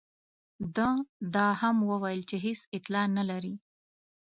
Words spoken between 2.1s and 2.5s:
چې